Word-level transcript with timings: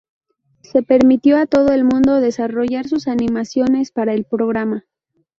Se 0.63 0.81
permitió 0.81 1.37
a 1.37 1.45
todo 1.45 1.71
el 1.73 1.83
mundo 1.83 2.21
desarrollar 2.21 2.87
sus 2.87 3.07
animaciones 3.07 3.91
para 3.91 4.15
el 4.15 4.23
programa. 4.25 4.85